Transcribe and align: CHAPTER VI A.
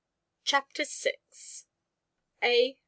CHAPTER 0.45 0.83
VI 0.83 1.13
A. 2.43 2.75